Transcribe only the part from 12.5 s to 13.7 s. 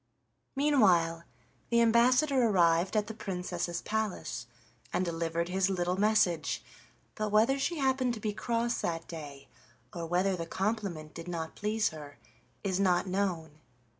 is not known.